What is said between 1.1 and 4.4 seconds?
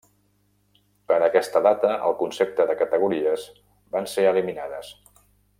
Per a aquesta data el concepte de categories van ser